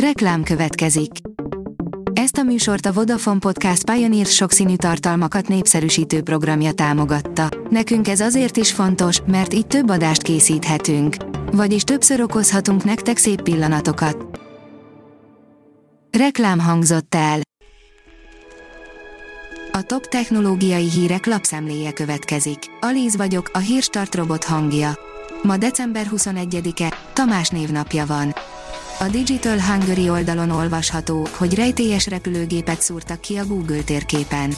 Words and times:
Reklám 0.00 0.42
következik. 0.42 1.10
Ezt 2.12 2.36
a 2.36 2.42
műsort 2.42 2.86
a 2.86 2.92
Vodafone 2.92 3.38
Podcast 3.38 3.90
Pioneer 3.90 4.26
sokszínű 4.26 4.76
tartalmakat 4.76 5.48
népszerűsítő 5.48 6.22
programja 6.22 6.72
támogatta. 6.72 7.48
Nekünk 7.70 8.08
ez 8.08 8.20
azért 8.20 8.56
is 8.56 8.72
fontos, 8.72 9.20
mert 9.26 9.54
így 9.54 9.66
több 9.66 9.90
adást 9.90 10.22
készíthetünk. 10.22 11.16
Vagyis 11.52 11.82
többször 11.82 12.20
okozhatunk 12.20 12.84
nektek 12.84 13.16
szép 13.16 13.42
pillanatokat. 13.42 14.40
Reklám 16.18 16.58
hangzott 16.58 17.14
el. 17.14 17.40
A 19.72 19.82
top 19.82 20.06
technológiai 20.06 20.90
hírek 20.90 21.26
lapszemléje 21.26 21.92
következik. 21.92 22.58
Alíz 22.80 23.16
vagyok, 23.16 23.50
a 23.52 23.58
hírstart 23.58 24.14
robot 24.14 24.44
hangja. 24.44 24.98
Ma 25.42 25.56
december 25.56 26.06
21-e, 26.16 26.94
Tamás 27.12 27.48
névnapja 27.48 28.06
van. 28.06 28.34
A 28.98 29.08
Digital 29.08 29.60
Hungary 29.60 30.08
oldalon 30.08 30.50
olvasható, 30.50 31.26
hogy 31.36 31.54
rejtélyes 31.54 32.06
repülőgépet 32.06 32.80
szúrtak 32.80 33.20
ki 33.20 33.36
a 33.36 33.46
Google 33.46 33.82
térképen. 33.82 34.52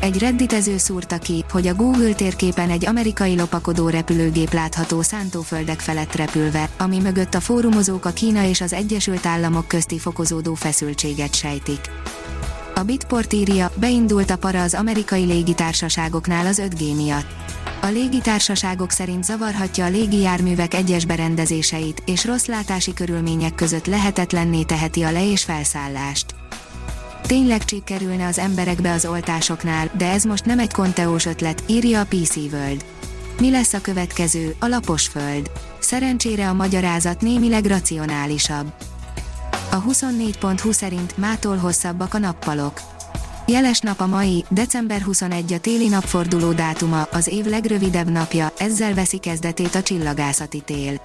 Egy 0.00 0.18
redditező 0.18 0.76
szúrta 0.76 1.18
ki, 1.18 1.44
hogy 1.50 1.66
a 1.66 1.74
Google 1.74 2.14
térképen 2.14 2.70
egy 2.70 2.86
amerikai 2.86 3.36
lopakodó 3.36 3.88
repülőgép 3.88 4.52
látható 4.52 5.02
szántóföldek 5.02 5.80
felett 5.80 6.14
repülve, 6.14 6.68
ami 6.78 6.98
mögött 6.98 7.34
a 7.34 7.40
fórumozók 7.40 8.04
a 8.04 8.10
Kína 8.10 8.44
és 8.44 8.60
az 8.60 8.72
Egyesült 8.72 9.26
Államok 9.26 9.68
közti 9.68 9.98
fokozódó 9.98 10.54
feszültséget 10.54 11.34
sejtik. 11.34 11.80
A 12.74 12.82
Bitport 12.82 13.32
írja, 13.32 13.70
beindult 13.74 14.30
a 14.30 14.36
para 14.36 14.62
az 14.62 14.74
amerikai 14.74 15.24
légitársaságoknál 15.24 16.46
az 16.46 16.62
5G 16.64 16.96
miatt. 16.96 17.26
A 17.86 17.90
légitársaságok 17.90 18.90
szerint 18.90 19.24
zavarhatja 19.24 19.84
a 19.84 19.88
légijárművek 19.88 20.74
egyes 20.74 21.04
berendezéseit, 21.04 22.02
és 22.06 22.24
rossz 22.24 22.46
látási 22.46 22.94
körülmények 22.94 23.54
között 23.54 23.86
lehetetlenné 23.86 24.62
teheti 24.62 25.02
a 25.02 25.10
le- 25.10 25.30
és 25.30 25.44
felszállást. 25.44 26.34
Tényleg 27.26 27.64
csíp 27.64 27.84
kerülne 27.84 28.26
az 28.26 28.38
emberekbe 28.38 28.92
az 28.92 29.06
oltásoknál, 29.06 29.90
de 29.98 30.10
ez 30.10 30.24
most 30.24 30.44
nem 30.44 30.58
egy 30.58 30.72
konteós 30.72 31.26
ötlet, 31.26 31.62
írja 31.66 32.00
a 32.00 32.04
PC 32.04 32.36
World. 32.36 32.84
Mi 33.40 33.50
lesz 33.50 33.72
a 33.72 33.80
következő, 33.80 34.56
a 34.58 34.66
lapos 34.66 35.06
föld? 35.06 35.50
Szerencsére 35.78 36.48
a 36.48 36.54
magyarázat 36.54 37.20
némileg 37.20 37.64
racionálisabb. 37.64 38.72
A 39.70 39.82
24.20 39.82 40.72
szerint 40.72 41.16
mától 41.16 41.56
hosszabbak 41.56 42.14
a 42.14 42.18
nappalok. 42.18 42.95
Jeles 43.48 43.80
nap 43.80 44.00
a 44.00 44.06
mai, 44.06 44.44
december 44.50 45.02
21 45.02 45.52
a 45.52 45.58
téli 45.58 45.88
napforduló 45.88 46.52
dátuma, 46.52 47.02
az 47.02 47.26
év 47.26 47.44
legrövidebb 47.44 48.10
napja, 48.10 48.52
ezzel 48.58 48.94
veszi 48.94 49.18
kezdetét 49.18 49.74
a 49.74 49.82
csillagászati 49.82 50.60
tél. 50.60 51.00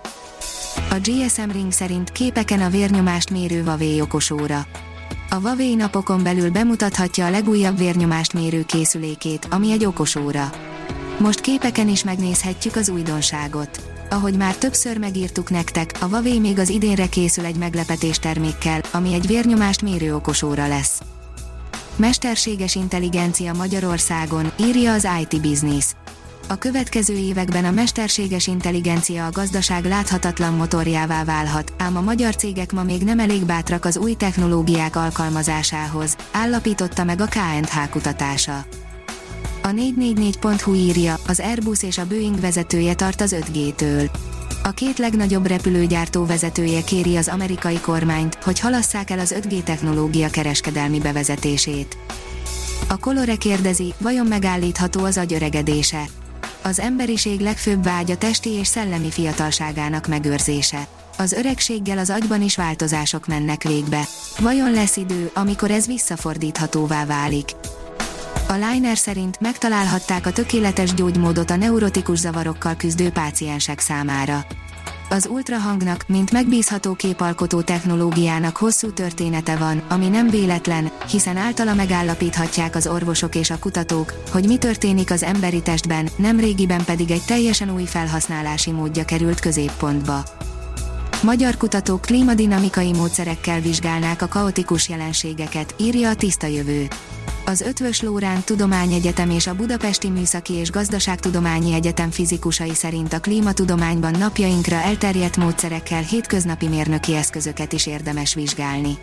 A 0.90 0.96
GSM 1.02 1.50
Ring 1.52 1.72
szerint 1.72 2.12
képeken 2.12 2.62
a 2.62 2.70
vérnyomást 2.70 3.30
mérő 3.30 3.64
Huawei 3.64 4.02
okosóra. 4.02 4.66
A 5.30 5.36
Huawei 5.36 5.76
napokon 5.76 6.24
belül 6.24 6.52
bemutathatja 6.52 7.26
a 7.26 7.30
legújabb 7.30 7.78
vérnyomást 7.78 8.34
mérő 8.34 8.64
készülékét, 8.64 9.48
ami 9.50 9.72
egy 9.72 9.86
okosóra. 9.86 10.50
Most 11.20 11.42
képeken 11.42 11.88
is 11.88 12.04
megnézhetjük 12.04 12.76
az 12.76 12.90
újdonságot. 12.90 13.82
Ahogy 14.10 14.38
már 14.38 14.56
többször 14.56 14.98
megírtuk 14.98 15.50
nektek, 15.50 15.92
a 16.00 16.06
Huawei 16.06 16.40
még 16.40 16.60
az 16.60 16.70
idénre 16.70 17.08
készül 17.08 17.46
egy 17.46 17.58
meglepetés 17.58 18.20
termékkel, 18.20 18.82
ami 18.92 19.14
egy 19.14 19.28
vérnyomást 19.28 19.82
mérő 19.82 20.16
okosóra 20.16 20.68
lesz. 20.68 21.02
Mesterséges 22.02 22.76
intelligencia 22.76 23.54
Magyarországon, 23.54 24.52
írja 24.60 24.94
az 24.94 25.08
IT 25.22 25.42
Business. 25.42 25.94
A 26.48 26.56
következő 26.56 27.14
években 27.14 27.66
a 27.66 27.72
mesterséges 27.72 28.48
intelligencia 28.48 29.26
a 29.26 29.32
gazdaság 29.32 29.86
láthatatlan 29.86 30.54
motorjává 30.54 31.24
válhat, 31.24 31.74
ám 31.78 31.98
a 31.98 32.02
magyar 32.02 32.36
cégek 32.36 32.72
ma 32.72 32.84
még 32.84 33.02
nem 33.02 33.20
elég 33.20 33.46
bátrak 33.46 33.86
az 33.86 33.98
új 33.98 34.14
technológiák 34.14 34.96
alkalmazásához, 34.96 36.16
állapította 36.32 37.04
meg 37.04 37.22
a 37.22 37.26
KNH 37.26 37.90
kutatása. 37.90 38.66
A 39.62 39.68
444.hu 39.68 40.74
írja, 40.74 41.18
az 41.28 41.40
Airbus 41.40 41.84
és 41.84 41.98
a 41.98 42.08
Boeing 42.08 42.40
vezetője 42.40 42.94
tart 42.94 43.22
az 43.22 43.36
5G-től. 43.40 44.10
A 44.64 44.72
két 44.72 44.98
legnagyobb 44.98 45.48
repülőgyártó 45.48 46.26
vezetője 46.26 46.84
kéri 46.84 47.18
az 47.18 47.28
amerikai 47.28 47.80
kormányt, 47.80 48.36
hogy 48.36 48.60
halasszák 48.60 49.10
el 49.10 49.20
az 49.20 49.36
5G 49.40 49.64
technológia 49.64 50.30
kereskedelmi 50.30 51.00
bevezetését. 51.00 51.98
A 52.88 52.98
Colore 52.98 53.36
kérdezi, 53.36 53.94
vajon 53.98 54.26
megállítható 54.26 55.04
az 55.04 55.18
agyöregedése? 55.18 56.04
Az 56.62 56.80
emberiség 56.80 57.40
legfőbb 57.40 57.84
vágya 57.84 58.18
testi 58.18 58.50
és 58.50 58.68
szellemi 58.68 59.10
fiatalságának 59.12 60.08
megőrzése. 60.08 60.88
Az 61.18 61.32
öregséggel 61.32 61.98
az 61.98 62.10
agyban 62.10 62.42
is 62.42 62.56
változások 62.56 63.28
mennek 63.28 63.64
végbe. 63.64 64.04
Vajon 64.40 64.72
lesz 64.72 64.98
idő, 64.98 65.32
amikor 65.34 65.72
ez 65.72 65.88
visszafordíthatóvá 65.88 67.06
válik? 67.06 67.50
A 68.52 68.72
Liner 68.72 68.98
szerint 68.98 69.40
megtalálhatták 69.40 70.26
a 70.26 70.32
tökéletes 70.32 70.94
gyógymódot 70.94 71.50
a 71.50 71.56
neurotikus 71.56 72.20
zavarokkal 72.20 72.76
küzdő 72.76 73.10
páciensek 73.10 73.80
számára. 73.80 74.46
Az 75.10 75.28
ultrahangnak, 75.28 76.04
mint 76.08 76.32
megbízható 76.32 76.94
képalkotó 76.94 77.62
technológiának 77.62 78.58
hosszú 78.58 78.92
története 78.92 79.56
van, 79.56 79.84
ami 79.90 80.08
nem 80.08 80.30
véletlen, 80.30 80.92
hiszen 81.10 81.38
általa 81.38 81.74
megállapíthatják 81.74 82.76
az 82.76 82.88
orvosok 82.88 83.36
és 83.36 83.50
a 83.50 83.60
kutatók, 83.60 84.14
hogy 84.32 84.48
mi 84.48 84.58
történik 84.58 85.12
az 85.12 85.24
emberi 85.24 85.62
testben, 85.62 86.10
nem 86.16 86.40
régiben 86.40 86.84
pedig 86.84 87.12
egy 87.12 87.24
teljesen 87.26 87.74
új 87.74 87.86
felhasználási 87.86 88.72
módja 88.72 89.06
került 89.06 89.40
középpontba. 89.40 90.24
Magyar 91.24 91.58
kutatók 91.58 92.02
klímadinamikai 92.02 92.94
módszerekkel 92.94 93.60
vizsgálnák 93.60 94.22
a 94.22 94.28
kaotikus 94.28 94.90
jelenségeket, 94.90 95.76
írja 95.78 96.10
a 96.10 96.16
tiszta 96.16 96.48
jövő 96.48 96.88
az 97.46 97.62
Ötvös 97.62 98.02
Lórán 98.02 98.44
Tudományegyetem 98.44 99.30
és 99.30 99.48
a 99.48 99.56
Budapesti 99.56 100.10
Műszaki 100.10 100.54
és 100.54 100.72
Gazdaságtudományi 100.72 101.74
Egyetem 101.74 102.12
fizikusai 102.12 102.74
szerint 102.74 103.14
a 103.14 103.20
klímatudományban 103.20 104.16
napjainkra 104.20 104.76
elterjedt 104.76 105.38
módszerekkel 105.38 106.02
hétköznapi 106.02 106.68
mérnöki 106.68 107.16
eszközöket 107.16 107.74
is 107.74 107.86
érdemes 107.86 108.34
vizsgálni. 108.34 108.98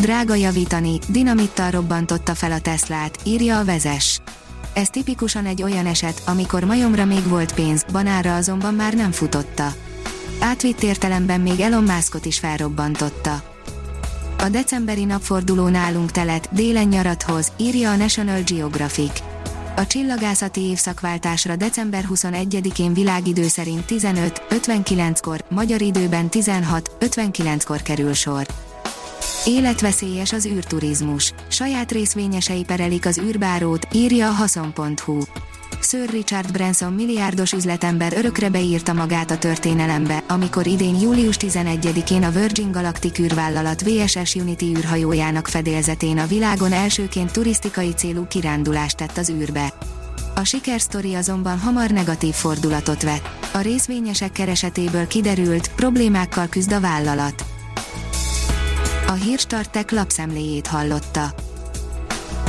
Drága 0.00 0.34
javítani, 0.34 0.98
dinamittal 1.08 1.70
robbantotta 1.70 2.34
fel 2.34 2.52
a 2.52 2.60
Teslát, 2.60 3.18
írja 3.24 3.58
a 3.58 3.64
vezes. 3.64 4.20
Ez 4.72 4.88
tipikusan 4.88 5.46
egy 5.46 5.62
olyan 5.62 5.86
eset, 5.86 6.22
amikor 6.26 6.64
majomra 6.64 7.04
még 7.04 7.28
volt 7.28 7.54
pénz, 7.54 7.84
banára 7.92 8.36
azonban 8.36 8.74
már 8.74 8.94
nem 8.94 9.10
futotta. 9.10 9.72
Átvitt 10.40 10.82
értelemben 10.82 11.40
még 11.40 11.60
Elon 11.60 11.84
Muskot 11.84 12.24
is 12.24 12.38
felrobbantotta. 12.38 13.51
A 14.42 14.48
decemberi 14.48 15.04
napforduló 15.04 15.68
nálunk 15.68 16.10
telet, 16.10 16.48
délen 16.52 16.88
nyarat 16.88 17.24
írja 17.56 17.90
a 17.90 17.96
National 17.96 18.40
Geographic. 18.42 19.22
A 19.76 19.86
csillagászati 19.86 20.60
évszakváltásra 20.60 21.56
december 21.56 22.04
21-én 22.14 22.94
világidő 22.94 23.42
szerint 23.48 23.84
15-59-kor, 23.88 25.44
magyar 25.48 25.82
időben 25.82 26.28
16-59-kor 26.30 27.82
kerül 27.82 28.12
sor. 28.12 28.46
Életveszélyes 29.46 30.32
az 30.32 30.46
űrturizmus. 30.46 31.32
Saját 31.48 31.92
részvényesei 31.92 32.64
perelik 32.64 33.06
az 33.06 33.18
űrbárót, 33.18 33.86
írja 33.92 34.28
a 34.28 34.32
haszon.hu. 34.32 35.18
Sir 35.82 36.10
Richard 36.10 36.52
Branson 36.52 36.92
milliárdos 36.92 37.52
üzletember 37.52 38.12
örökre 38.16 38.48
beírta 38.48 38.92
magát 38.92 39.30
a 39.30 39.38
történelembe, 39.38 40.24
amikor 40.28 40.66
idén 40.66 41.00
július 41.00 41.36
11-én 41.38 42.22
a 42.22 42.30
Virgin 42.30 42.72
Galactic 42.72 43.18
űrvállalat 43.18 43.82
VSS 43.82 44.34
Unity 44.34 44.62
űrhajójának 44.62 45.48
fedélzetén 45.48 46.18
a 46.18 46.26
világon 46.26 46.72
elsőként 46.72 47.32
turisztikai 47.32 47.92
célú 47.92 48.26
kirándulást 48.26 48.96
tett 48.96 49.16
az 49.16 49.30
űrbe. 49.30 49.72
A 50.34 50.44
sikersztori 50.44 51.14
azonban 51.14 51.58
hamar 51.58 51.90
negatív 51.90 52.34
fordulatot 52.34 53.02
vett. 53.02 53.28
A 53.52 53.58
részvényesek 53.58 54.32
keresetéből 54.32 55.06
kiderült, 55.06 55.70
problémákkal 55.74 56.48
küzd 56.48 56.72
a 56.72 56.80
vállalat. 56.80 57.44
A 59.06 59.12
hírstartek 59.12 59.90
lapszemléjét 59.90 60.66
hallotta. 60.66 61.34